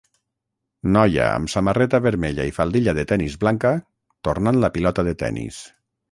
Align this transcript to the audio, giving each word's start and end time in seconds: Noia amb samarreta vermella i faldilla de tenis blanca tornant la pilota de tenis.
Noia 0.93 1.25
amb 1.33 1.49
samarreta 1.55 1.99
vermella 2.05 2.47
i 2.51 2.53
faldilla 2.55 2.95
de 2.99 3.03
tenis 3.11 3.35
blanca 3.43 3.73
tornant 4.29 4.59
la 4.65 4.71
pilota 4.79 5.05
de 5.09 5.13
tenis. 5.25 5.61